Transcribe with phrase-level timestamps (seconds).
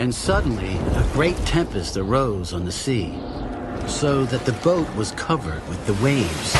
[0.00, 3.12] And suddenly, a great tempest arose on the sea,
[3.86, 6.54] so that the boat was covered with the waves.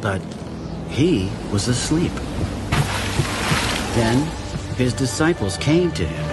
[0.00, 0.22] But
[0.88, 2.10] he was asleep.
[3.98, 4.24] Then
[4.76, 6.24] his disciples came to him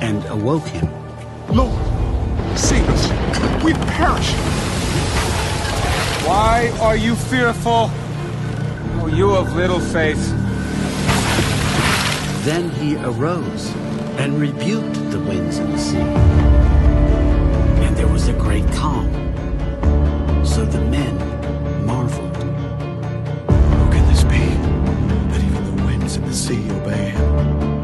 [0.00, 0.88] and awoke him.
[1.54, 1.76] Lord,
[2.58, 3.62] save us.
[3.62, 4.32] We perish.
[6.26, 7.90] Why are you fearful?
[9.02, 10.26] Oh, you of little faith.
[12.46, 13.74] Then he arose
[14.16, 15.98] and rebuked the winds and the sea.
[17.84, 19.12] And there was a great calm.
[20.46, 21.14] So the men
[21.84, 22.25] marveled.
[26.36, 27.75] Winds and the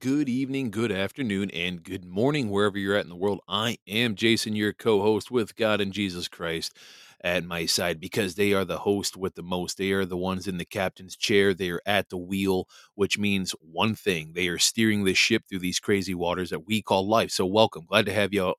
[0.00, 3.40] Good evening, good afternoon, and good morning, wherever you're at in the world.
[3.46, 6.74] I am Jason, your co host with God and Jesus Christ
[7.22, 9.76] at my side because they are the host with the most.
[9.76, 11.52] They are the ones in the captain's chair.
[11.52, 15.58] They are at the wheel, which means one thing they are steering this ship through
[15.58, 17.30] these crazy waters that we call life.
[17.30, 17.84] So, welcome.
[17.86, 18.54] Glad to have you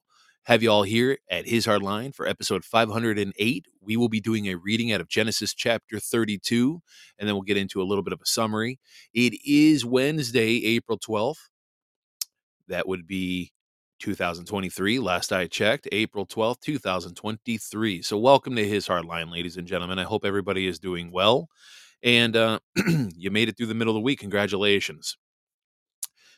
[0.46, 4.47] have you all here at his hard line for episode 508 we will be doing
[4.47, 6.81] a reading out of genesis chapter 32
[7.19, 8.80] and then we'll get into a little bit of a summary.
[9.13, 11.50] It is wednesday april 12th
[12.68, 13.51] that would be
[14.00, 19.68] 2023 last i checked april 12th 2023 so welcome to his hard line ladies and
[19.68, 20.00] gentlemen.
[20.00, 21.50] I hope everybody is doing well.
[22.03, 22.59] And uh,
[23.16, 24.19] you made it through the middle of the week.
[24.19, 25.18] Congratulations.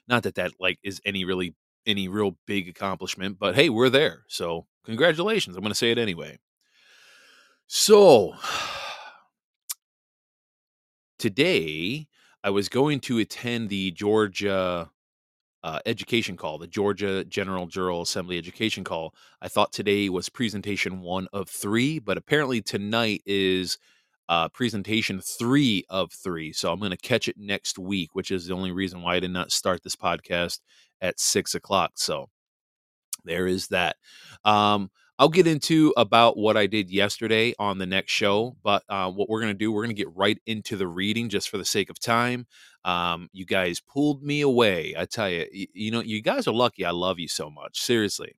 [0.10, 4.24] Not that that like is any really any real big accomplishment, but hey, we're there.
[4.28, 5.56] So, congratulations.
[5.56, 6.40] I'm going to say it anyway.
[7.68, 8.34] So,
[11.20, 12.08] today
[12.44, 14.90] I was going to attend the Georgia
[15.64, 19.16] uh, education call, the Georgia General Jural Assembly education call.
[19.42, 23.78] I thought today was presentation one of three, but apparently tonight is
[24.30, 26.52] uh, presentation three of three.
[26.52, 29.20] So I'm going to catch it next week, which is the only reason why I
[29.20, 30.60] did not start this podcast
[31.04, 31.92] at six o'clock.
[31.96, 32.30] So
[33.26, 33.98] there is that.
[34.44, 39.12] Um, I'll get into about what I did yesterday on the next show, but uh,
[39.12, 41.60] what we're going to do, we're going to get right into the reading just for
[41.60, 42.48] the sake of time.
[42.84, 44.96] Um, you guys pulled me away.
[44.98, 46.84] I tell you, you, you know, you guys are lucky.
[46.84, 47.80] I love you so much.
[47.80, 48.36] Seriously,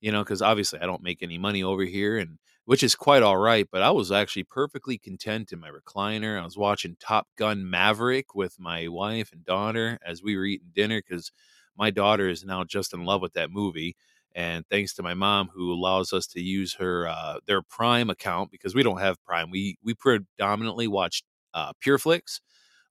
[0.00, 3.22] you know, because obviously I don't make any money over here, and which is quite
[3.22, 3.68] all right.
[3.70, 6.40] But I was actually perfectly content in my recliner.
[6.40, 10.72] I was watching Top Gun Maverick with my wife and daughter as we were eating
[10.74, 11.30] dinner because
[11.80, 13.96] my daughter is now just in love with that movie
[14.36, 18.52] and thanks to my mom who allows us to use her uh, their prime account
[18.52, 21.24] because we don't have prime we we predominantly watch
[21.54, 22.40] uh, pureflix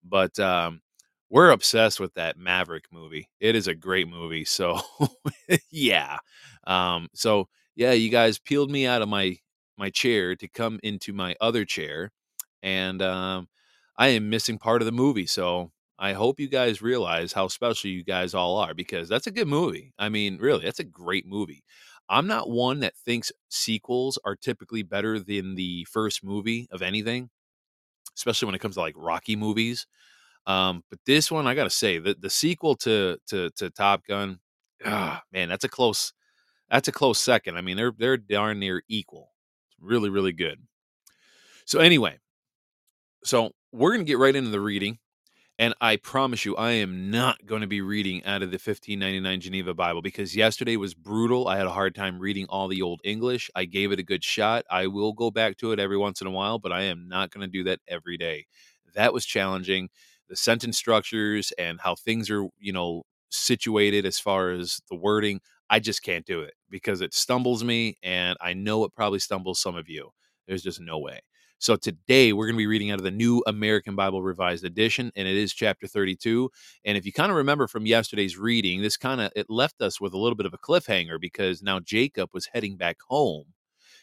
[0.03, 0.81] but um,
[1.29, 3.29] we're obsessed with that maverick movie.
[3.39, 4.79] It is a great movie so
[5.71, 6.17] yeah
[6.67, 9.37] um, so yeah you guys peeled me out of my
[9.77, 12.11] my chair to come into my other chair
[12.63, 13.47] and um,
[13.97, 17.89] i am missing part of the movie so I hope you guys realize how special
[17.91, 19.93] you guys all are because that's a good movie.
[19.99, 21.63] I mean, really, that's a great movie.
[22.09, 27.29] I'm not one that thinks sequels are typically better than the first movie of anything,
[28.17, 29.87] especially when it comes to like Rocky movies.
[30.47, 34.39] Um, but this one, I gotta say, the the sequel to to to Top Gun,
[34.85, 36.13] ah, man, that's a close
[36.69, 37.57] that's a close second.
[37.57, 39.31] I mean, they're they're darn near equal.
[39.69, 40.59] It's really really good.
[41.65, 42.17] So anyway,
[43.23, 44.97] so we're gonna get right into the reading.
[45.59, 49.41] And I promise you, I am not going to be reading out of the 1599
[49.41, 51.49] Geneva Bible because yesterday was brutal.
[51.49, 53.51] I had a hard time reading all the Old English.
[53.55, 54.63] I gave it a good shot.
[54.71, 57.31] I will go back to it every once in a while, but I am not
[57.31, 58.45] going to do that every day.
[58.95, 59.89] That was challenging.
[60.29, 65.41] The sentence structures and how things are, you know, situated as far as the wording,
[65.69, 67.97] I just can't do it because it stumbles me.
[68.01, 70.11] And I know it probably stumbles some of you.
[70.47, 71.19] There's just no way.
[71.61, 75.11] So today we're going to be reading out of the New American Bible Revised Edition,
[75.17, 76.49] and it is chapter 32.
[76.85, 79.99] And if you kind of remember from yesterday's reading, this kind of it left us
[79.99, 83.47] with a little bit of a cliffhanger because now Jacob was heading back home,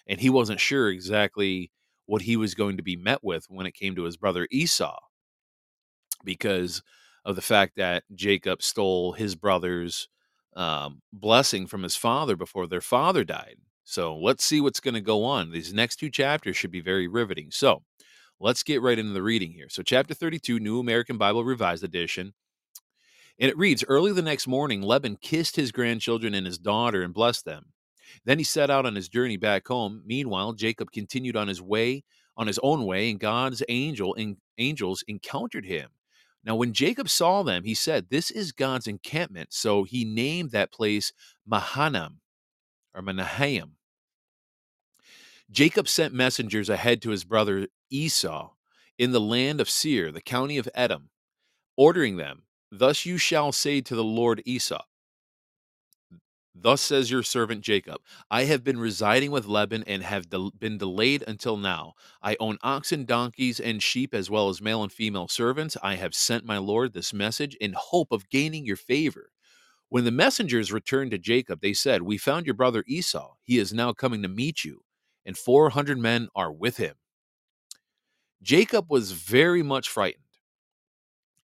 [0.06, 1.70] and he wasn't sure exactly
[2.06, 4.98] what he was going to be met with when it came to his brother Esau,
[6.24, 6.82] because
[7.24, 10.08] of the fact that Jacob stole his brother's
[10.54, 13.56] um, blessing from his father before their father died.
[13.88, 15.52] So let's see what's going to go on.
[15.52, 17.52] These next two chapters should be very riveting.
[17.52, 17.84] So
[18.40, 19.68] let's get right into the reading here.
[19.68, 22.34] So, chapter 32, New American Bible Revised Edition.
[23.38, 27.14] And it reads Early the next morning, Laban kissed his grandchildren and his daughter and
[27.14, 27.66] blessed them.
[28.24, 30.02] Then he set out on his journey back home.
[30.04, 32.02] Meanwhile, Jacob continued on his way,
[32.36, 35.90] on his own way, and God's angel and angels encountered him.
[36.44, 39.52] Now, when Jacob saw them, he said, This is God's encampment.
[39.52, 41.12] So he named that place
[41.46, 42.18] Mahanaim
[42.96, 43.76] or Menahem.
[45.50, 48.50] Jacob sent messengers ahead to his brother Esau
[48.98, 51.10] in the land of Seir, the county of Edom,
[51.76, 54.82] ordering them, Thus you shall say to the Lord Esau,
[56.58, 57.98] Thus says your servant Jacob,
[58.31, 61.92] I have been residing with Laban and have de- been delayed until now.
[62.22, 65.76] I own oxen, donkeys, and sheep, as well as male and female servants.
[65.82, 69.32] I have sent my Lord this message in hope of gaining your favor.
[69.88, 73.34] When the messengers returned to Jacob, they said, We found your brother Esau.
[73.42, 74.82] He is now coming to meet you,
[75.24, 76.96] and 400 men are with him.
[78.42, 80.22] Jacob was very much frightened.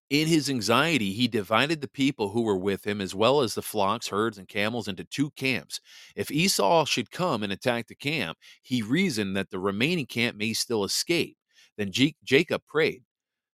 [0.09, 3.61] In his anxiety, he divided the people who were with him, as well as the
[3.61, 5.81] flocks, herds, and camels, into two camps.
[6.15, 10.53] If Esau should come and attack the camp, he reasoned that the remaining camp may
[10.53, 11.37] still escape.
[11.77, 13.03] Then Jacob prayed,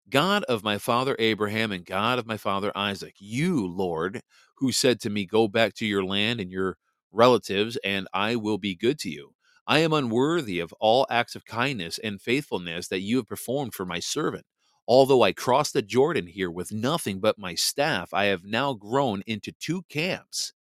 [0.10, 4.22] God of my father Abraham and God of my father Isaac, you, Lord,
[4.58, 6.78] who said to me, Go back to your land and your
[7.12, 9.34] relatives, and I will be good to you.
[9.68, 13.86] I am unworthy of all acts of kindness and faithfulness that you have performed for
[13.86, 14.46] my servant.
[14.88, 19.22] Although I crossed the Jordan here with nothing but my staff, I have now grown
[19.28, 20.54] into two camps.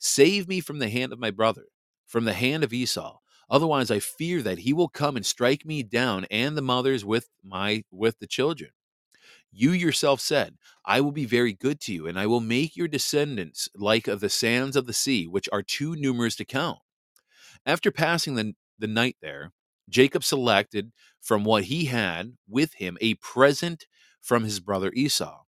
[0.00, 1.66] Save me from the hand of my brother,
[2.06, 3.18] from the hand of Esau.
[3.48, 7.28] Otherwise, I fear that he will come and strike me down and the mothers with
[7.44, 8.70] my with the children.
[9.58, 12.88] You yourself said, I will be very good to you, and I will make your
[12.88, 16.80] descendants like of the sands of the sea, which are too numerous to count.
[17.64, 19.54] After passing the, the night there,
[19.88, 20.92] Jacob selected
[21.22, 23.86] from what he had with him a present
[24.20, 25.45] from his brother Esau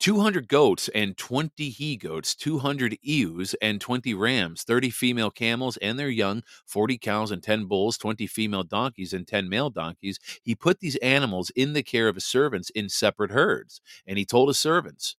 [0.00, 5.98] 200 goats and 20 he goats, 200 ewes and 20 rams, 30 female camels and
[5.98, 10.18] their young, 40 cows and 10 bulls, 20 female donkeys and 10 male donkeys.
[10.42, 13.80] He put these animals in the care of his servants in separate herds.
[14.06, 15.16] And he told his servants,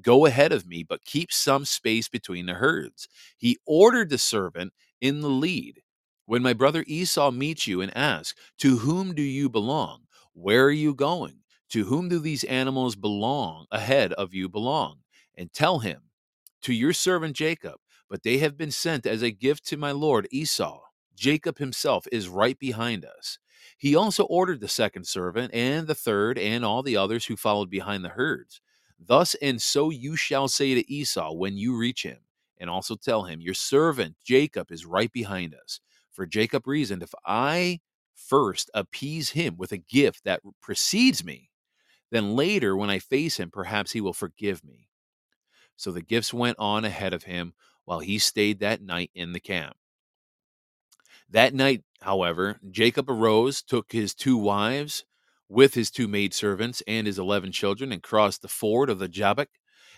[0.00, 3.08] Go ahead of me, but keep some space between the herds.
[3.36, 5.82] He ordered the servant in the lead.
[6.26, 10.02] When my brother Esau meets you and asks, To whom do you belong?
[10.32, 11.43] Where are you going?
[11.70, 14.98] To whom do these animals belong ahead of you belong?
[15.36, 16.02] And tell him,
[16.62, 17.76] To your servant Jacob,
[18.08, 20.80] but they have been sent as a gift to my lord Esau.
[21.16, 23.38] Jacob himself is right behind us.
[23.78, 27.70] He also ordered the second servant and the third and all the others who followed
[27.70, 28.60] behind the herds.
[28.98, 32.18] Thus and so you shall say to Esau when you reach him,
[32.58, 35.80] and also tell him, Your servant Jacob is right behind us.
[36.12, 37.80] For Jacob reasoned, If I
[38.14, 41.50] first appease him with a gift that precedes me,
[42.14, 44.88] then later, when I face him, perhaps he will forgive me.
[45.76, 47.54] So the gifts went on ahead of him
[47.84, 49.76] while he stayed that night in the camp.
[51.28, 55.04] That night, however, Jacob arose, took his two wives
[55.48, 59.48] with his two maidservants and his eleven children, and crossed the ford of the Jabbok.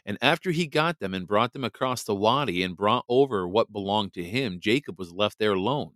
[0.05, 3.73] And after he got them and brought them across the wadi and brought over what
[3.73, 5.93] belonged to him, Jacob was left there alone.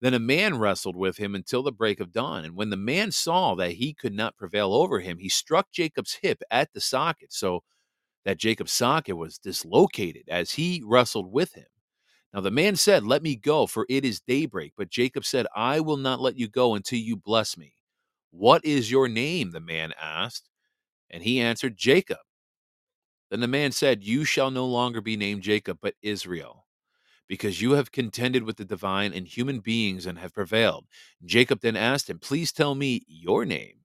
[0.00, 2.44] Then a man wrestled with him until the break of dawn.
[2.44, 6.18] And when the man saw that he could not prevail over him, he struck Jacob's
[6.22, 7.62] hip at the socket, so
[8.24, 11.66] that Jacob's socket was dislocated as he wrestled with him.
[12.32, 14.72] Now the man said, Let me go, for it is daybreak.
[14.76, 17.74] But Jacob said, I will not let you go until you bless me.
[18.30, 19.50] What is your name?
[19.50, 20.48] the man asked.
[21.10, 22.18] And he answered, Jacob.
[23.30, 26.59] Then the man said, You shall no longer be named Jacob, but Israel,
[27.30, 30.84] because you have contended with the divine and human beings and have prevailed.
[31.24, 33.84] Jacob then asked him, Please tell me your name.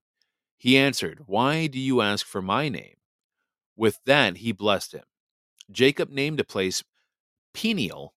[0.58, 2.96] He answered, Why do you ask for my name?
[3.76, 5.04] With that, he blessed him.
[5.70, 6.82] Jacob named a place
[7.54, 8.14] Peniel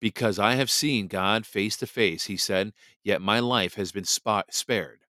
[0.00, 2.72] because I have seen God face to face, he said,
[3.04, 5.02] yet my life has been spot- spared.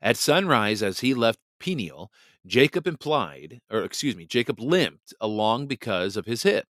[0.00, 2.10] At sunrise, as he left Peniel,
[2.46, 6.66] Jacob implied, or excuse me, Jacob limped along because of his hip.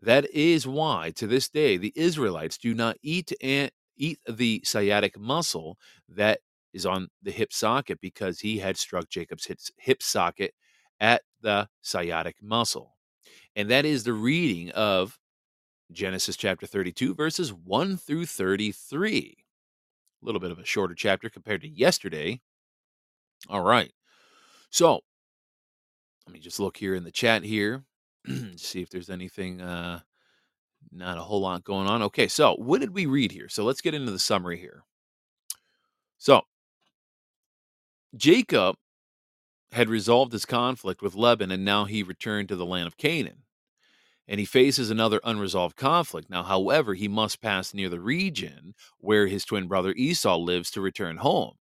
[0.00, 5.18] That is why, to this day, the Israelites do not eat and eat the sciatic
[5.18, 5.76] muscle
[6.08, 6.40] that
[6.72, 10.54] is on the hip socket because he had struck Jacob's hip socket
[11.00, 12.96] at the sciatic muscle.
[13.56, 15.18] And that is the reading of
[15.90, 19.36] Genesis chapter 32, verses 1 through 33.
[20.22, 22.40] A little bit of a shorter chapter compared to yesterday.
[23.48, 23.90] All right.
[24.70, 25.00] So
[26.26, 27.84] let me just look here in the chat here,
[28.56, 30.00] see if there's anything, uh,
[30.92, 32.02] not a whole lot going on.
[32.02, 32.28] Okay.
[32.28, 33.48] So what did we read here?
[33.48, 34.84] So let's get into the summary here.
[36.18, 36.42] So
[38.16, 38.76] Jacob
[39.72, 43.42] had resolved his conflict with Laban and now he returned to the land of Canaan
[44.26, 46.28] and he faces another unresolved conflict.
[46.28, 50.80] Now, however, he must pass near the region where his twin brother Esau lives to
[50.82, 51.54] return home.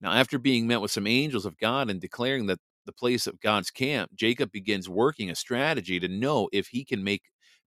[0.00, 3.40] Now, after being met with some angels of God and declaring that the place of
[3.40, 7.22] God's camp, Jacob begins working a strategy to know if he can make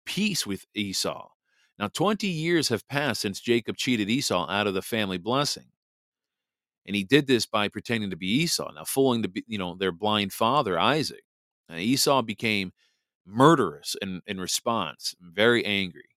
[0.05, 1.29] peace with Esau.
[1.79, 5.67] Now, 20 years have passed since Jacob cheated Esau out of the family blessing.
[6.87, 9.93] And he did this by pretending to be Esau, now fooling the, you know, their
[9.93, 11.23] blind father, Isaac.
[11.69, 12.73] Now, Esau became
[13.25, 16.09] murderous in, in response, very angry.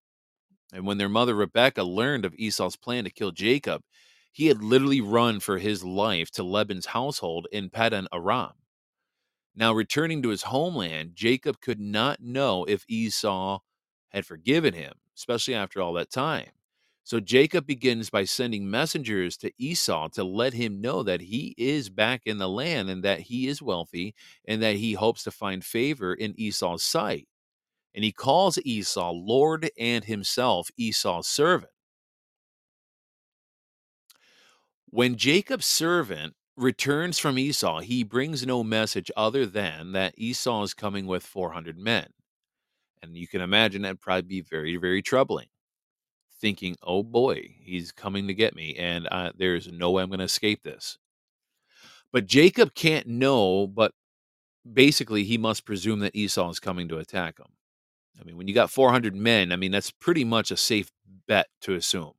[0.73, 3.81] And when their mother Rebecca learned of Esau's plan to kill Jacob,
[4.31, 8.51] he had literally run for his life to Laban's household in Paddan Aram.
[9.55, 13.59] Now, returning to his homeland, Jacob could not know if Esau
[14.09, 16.49] had forgiven him, especially after all that time.
[17.05, 21.89] So Jacob begins by sending messengers to Esau to let him know that he is
[21.89, 25.63] back in the land and that he is wealthy and that he hopes to find
[25.63, 27.27] favor in Esau's sight.
[27.93, 31.71] And he calls Esau Lord and himself Esau's servant.
[34.89, 40.73] When Jacob's servant returns from Esau, he brings no message other than that Esau is
[40.73, 42.07] coming with 400 men.
[43.01, 45.47] And you can imagine that'd probably be very, very troubling
[46.39, 50.19] thinking, oh boy, he's coming to get me, and uh, there's no way I'm going
[50.19, 50.97] to escape this.
[52.11, 53.93] But Jacob can't know, but
[54.71, 57.47] basically he must presume that Esau is coming to attack him.
[58.19, 60.91] I mean, when you got 400 men, I mean, that's pretty much a safe
[61.27, 62.13] bet to assume.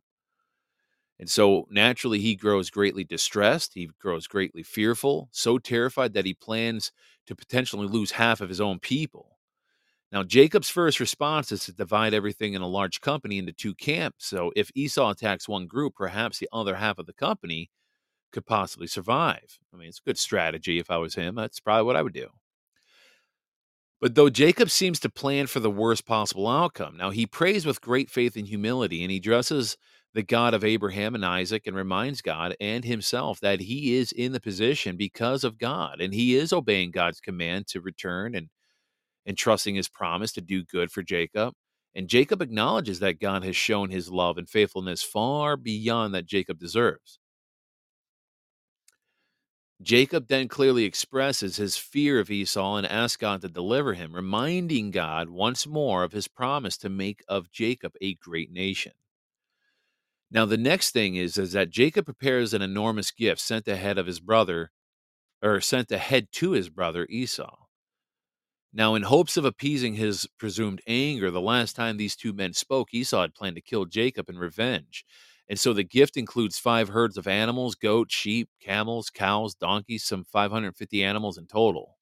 [1.18, 3.73] And so naturally, he grows greatly distressed.
[3.75, 6.92] He grows greatly fearful, so terrified that he plans
[7.26, 9.38] to potentially lose half of his own people.
[10.12, 14.26] Now, Jacob's first response is to divide everything in a large company into two camps.
[14.26, 17.70] So, if Esau attacks one group, perhaps the other half of the company
[18.30, 19.58] could possibly survive.
[19.73, 20.78] I mean, it's a good strategy.
[20.78, 22.28] If I was him, that's probably what I would do.
[24.00, 27.80] But though Jacob seems to plan for the worst possible outcome, now he prays with
[27.80, 29.76] great faith and humility, and he dresses
[30.16, 34.32] the God of Abraham and Isaac and reminds God and himself that he is in
[34.32, 38.49] the position because of God, and he is obeying God's command to return and
[39.26, 41.52] and trusting his promise to do good for Jacob.
[41.94, 46.58] And Jacob acknowledges that God has shown his love and faithfulness far beyond that Jacob
[46.58, 47.18] deserves.
[49.82, 54.92] Jacob then clearly expresses his fear of Esau and asks God to deliver him, reminding
[54.92, 58.92] God once more of his promise to make of Jacob a great nation.
[60.37, 64.05] Now, the next thing is, is that Jacob prepares an enormous gift sent ahead of
[64.05, 64.71] his brother,
[65.43, 67.57] or sent ahead to his brother Esau.
[68.71, 72.93] Now, in hopes of appeasing his presumed anger, the last time these two men spoke,
[72.93, 75.07] Esau had planned to kill Jacob in revenge.
[75.49, 80.23] And so the gift includes five herds of animals goats, sheep, camels, cows, donkeys, some
[80.23, 81.97] 550 animals in total.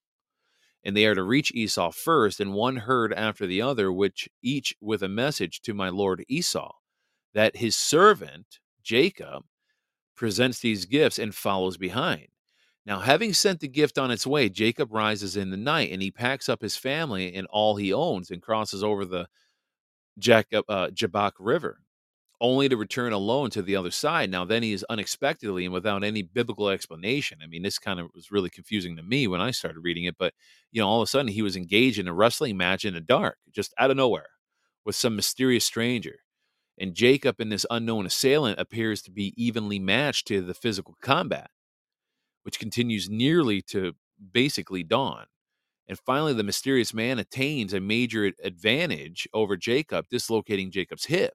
[0.82, 4.74] And they are to reach Esau first, and one herd after the other, which each
[4.80, 6.72] with a message to my lord Esau,
[7.34, 9.44] that his servant, Jacob,
[10.16, 12.28] presents these gifts and follows behind.
[12.86, 16.10] Now, having sent the gift on its way, Jacob rises in the night and he
[16.10, 19.26] packs up his family and all he owns and crosses over the
[20.18, 21.80] Jacob, uh, Jabbok River,
[22.40, 24.30] only to return alone to the other side.
[24.30, 27.38] Now, then he is unexpectedly and without any biblical explanation.
[27.42, 30.16] I mean, this kind of was really confusing to me when I started reading it,
[30.18, 30.34] but
[30.72, 33.00] you know, all of a sudden he was engaged in a wrestling match in the
[33.00, 34.28] dark, just out of nowhere,
[34.84, 36.16] with some mysterious stranger.
[36.78, 41.50] And Jacob and this unknown assailant appears to be evenly matched to the physical combat
[42.44, 43.94] which continues nearly to
[44.32, 45.26] basically dawn.
[45.88, 51.34] And finally, the mysterious man attains a major advantage over Jacob, dislocating Jacob's hip.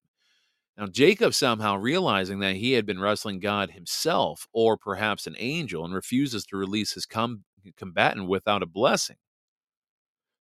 [0.77, 5.84] Now, Jacob, somehow realizing that he had been wrestling God himself, or perhaps an angel,
[5.84, 7.43] and refuses to release his com-
[7.75, 9.17] combatant without a blessing.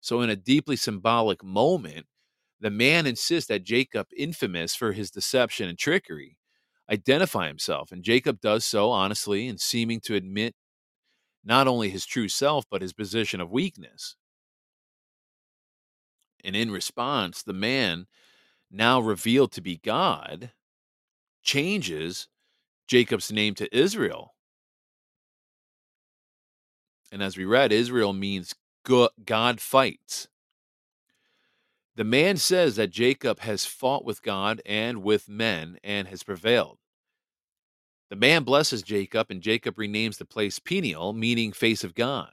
[0.01, 2.07] So, in a deeply symbolic moment,
[2.61, 6.39] the man insists that Jacob, infamous for his deception and trickery,
[6.91, 7.93] identify himself.
[7.93, 10.55] And Jacob does so honestly and seeming to admit
[11.45, 14.17] not only his true self, but his position of weakness.
[16.45, 18.07] And in response, the man,
[18.71, 20.53] now revealed to be God,
[21.43, 22.29] changes
[22.89, 24.35] Jacob's name to Israel.
[27.13, 28.55] And as we read, Israel means
[29.25, 30.29] God fights.
[31.97, 36.79] The man says that Jacob has fought with God and with men and has prevailed.
[38.11, 42.33] The man blesses Jacob, and Jacob renames the place Peniel, meaning face of God.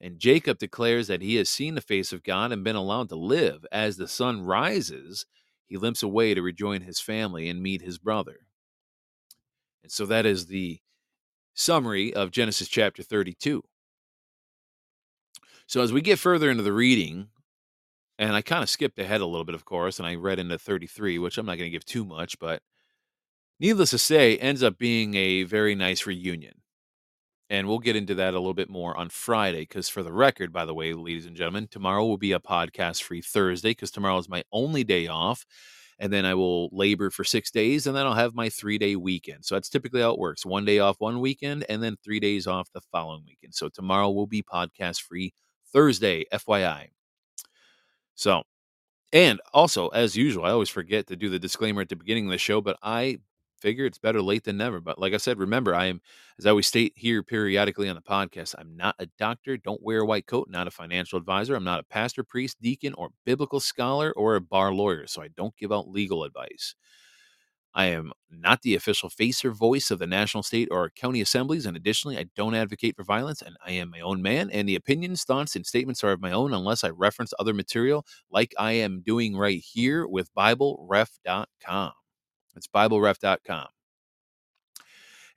[0.00, 3.16] And Jacob declares that he has seen the face of God and been allowed to
[3.16, 3.66] live.
[3.70, 5.26] As the sun rises,
[5.66, 8.46] he limps away to rejoin his family and meet his brother.
[9.82, 10.80] And so that is the
[11.52, 13.62] summary of Genesis chapter 32.
[15.66, 17.28] So as we get further into the reading,
[18.20, 20.58] and I kind of skipped ahead a little bit, of course, and I read into
[20.58, 22.62] 33, which I'm not going to give too much, but
[23.60, 26.62] needless to say, ends up being a very nice reunion.
[27.50, 29.60] And we'll get into that a little bit more on Friday.
[29.62, 33.02] Because, for the record, by the way, ladies and gentlemen, tomorrow will be a podcast
[33.02, 35.46] free Thursday because tomorrow is my only day off.
[35.98, 38.96] And then I will labor for six days and then I'll have my three day
[38.96, 39.44] weekend.
[39.44, 42.46] So that's typically how it works one day off one weekend and then three days
[42.46, 43.54] off the following weekend.
[43.54, 45.34] So tomorrow will be podcast free
[45.72, 46.88] Thursday, FYI.
[48.20, 48.42] So,
[49.14, 52.32] and also, as usual, I always forget to do the disclaimer at the beginning of
[52.32, 53.20] the show, but I
[53.58, 54.78] figure it's better late than never.
[54.78, 56.02] But like I said, remember, I am,
[56.38, 60.00] as I always state here periodically on the podcast, I'm not a doctor, don't wear
[60.00, 61.56] a white coat, not a financial advisor.
[61.56, 65.06] I'm not a pastor, priest, deacon, or biblical scholar or a bar lawyer.
[65.06, 66.74] So I don't give out legal advice.
[67.74, 71.66] I am not the official face or voice of the national, state, or county assemblies.
[71.66, 73.42] And additionally, I don't advocate for violence.
[73.42, 74.50] And I am my own man.
[74.50, 78.04] And the opinions, thoughts, and statements are of my own unless I reference other material
[78.30, 81.92] like I am doing right here with BibleRef.com.
[82.56, 83.66] It's BibleRef.com.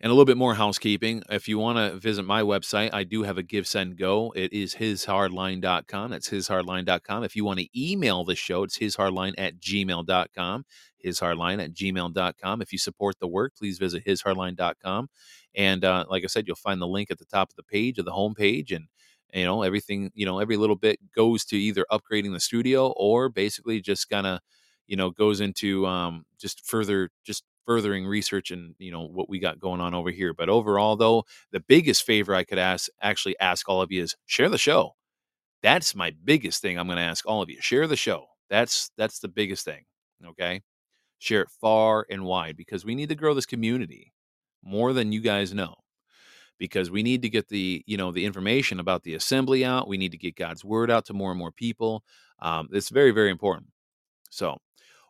[0.04, 1.24] And a little bit more housekeeping.
[1.30, 4.34] If you want to visit my website, I do have a Give Send Go.
[4.36, 6.12] It is hishardline.com.
[6.12, 7.24] That's hishardline.com.
[7.24, 10.66] If you want to email the show, it's hishardline at gmail.com.
[11.06, 12.62] Hishardline at gmail.com.
[12.62, 15.08] If you support the work, please visit hishardline.com.
[15.56, 17.98] And uh, like I said, you'll find the link at the top of the page
[17.98, 18.76] of the homepage.
[18.76, 18.88] And
[19.34, 23.30] you know everything you know every little bit goes to either upgrading the studio or
[23.30, 24.42] basically just kind of
[24.86, 29.40] you know goes into um, just further just furthering research and you know what we
[29.40, 33.38] got going on over here but overall though the biggest favor i could ask actually
[33.40, 34.96] ask all of you is share the show.
[35.62, 38.26] That's my biggest thing i'm going to ask all of you share the show.
[38.50, 39.86] That's that's the biggest thing
[40.26, 40.62] okay?
[41.20, 44.14] Share it far and wide because we need to grow this community
[44.64, 45.76] more than you guys know
[46.60, 49.88] because we need to get the you know the information about the assembly out.
[49.88, 52.04] We need to get god's word out to more and more people.
[52.40, 53.70] Um, it's very very important.
[54.30, 54.58] So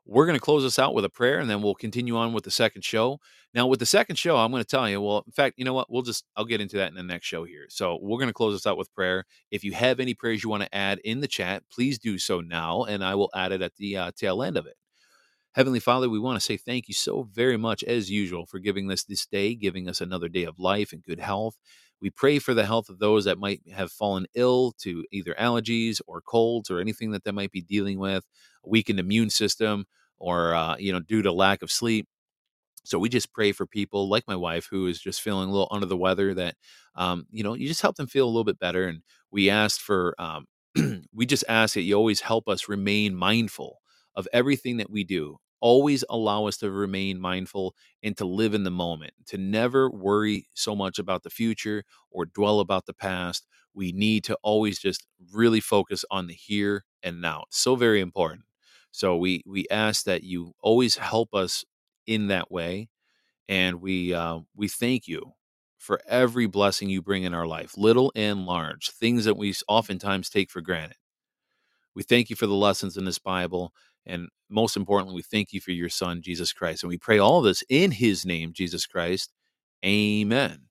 [0.06, 2.44] we're going to close this out with a prayer and then we'll continue on with
[2.44, 3.20] the second show.
[3.54, 5.74] Now, with the second show, I'm going to tell you, well, in fact, you know
[5.74, 5.90] what?
[5.90, 7.66] We'll just, I'll get into that in the next show here.
[7.70, 9.26] So we're going to close this out with prayer.
[9.52, 12.42] If you have any prayers you want to add in the chat, please do so
[12.42, 14.76] now, and I will add it at the uh, tail end of it.
[15.54, 18.92] Heavenly Father, we want to say thank you so very much, as usual, for giving
[18.92, 21.60] us this day, giving us another day of life and good health.
[22.02, 26.02] We pray for the health of those that might have fallen ill to either allergies
[26.08, 28.26] or colds or anything that they might be dealing with,
[28.66, 29.86] weakened immune system,
[30.18, 32.08] or uh, you know, due to lack of sleep.
[32.86, 35.70] So we just pray for people like my wife who is just feeling a little
[35.72, 36.56] under the weather that,
[36.96, 38.88] um, you know, you just help them feel a little bit better.
[38.88, 40.46] And we asked for, um,
[41.14, 43.80] we just ask that you always help us remain mindful
[44.16, 45.38] of everything that we do.
[45.62, 47.74] Always allow us to remain mindful
[48.04, 52.26] and to live in the moment, to never worry so much about the future or
[52.26, 53.48] dwell about the past.
[53.74, 57.46] We need to always just really focus on the here and now.
[57.48, 58.44] It's so very important.
[58.94, 61.66] So we we ask that you always help us
[62.06, 62.90] in that way,
[63.50, 65.34] and we uh, we thank you
[65.80, 70.30] for every blessing you bring in our life, little and large, things that we oftentimes
[70.30, 70.98] take for granted.
[71.96, 73.74] We thank you for the lessons in this Bible,
[74.06, 77.42] and most importantly, we thank you for your Son Jesus Christ, and we pray all
[77.42, 79.34] this in His name, Jesus Christ.
[79.84, 80.62] Amen.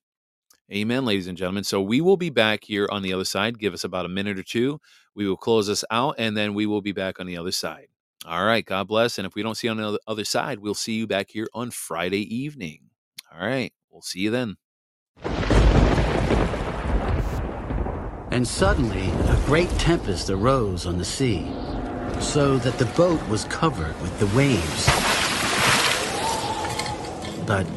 [0.73, 1.65] Amen, ladies and gentlemen.
[1.65, 3.59] So we will be back here on the other side.
[3.59, 4.79] Give us about a minute or two.
[5.13, 7.87] We will close this out, and then we will be back on the other side.
[8.25, 8.65] All right.
[8.65, 9.17] God bless.
[9.17, 11.47] And if we don't see you on the other side, we'll see you back here
[11.53, 12.89] on Friday evening.
[13.33, 13.73] All right.
[13.91, 14.57] We'll see you then.
[18.31, 21.45] And suddenly a great tempest arose on the sea,
[22.19, 24.87] so that the boat was covered with the waves.
[27.45, 27.67] But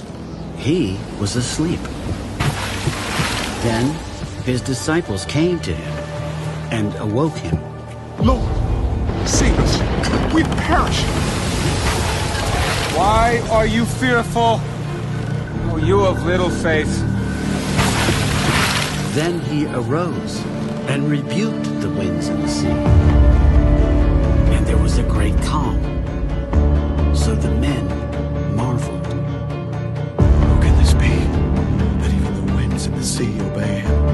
[0.56, 1.80] he was asleep.
[3.62, 3.94] Then
[4.44, 5.92] his disciples came to him
[6.72, 7.60] and awoke him.
[8.24, 8.48] Lord,
[9.28, 9.65] save us.
[10.36, 11.00] We perish.
[12.94, 14.60] Why are you fearful?
[15.70, 16.94] Oh, you of little faith.
[19.14, 20.44] Then he arose
[20.90, 22.66] and rebuked the winds and the sea.
[24.56, 25.80] And there was a great calm.
[27.14, 27.86] So the men
[28.54, 29.06] marveled.
[29.06, 31.16] Who can this be
[32.02, 34.05] that even the winds and the sea obey him?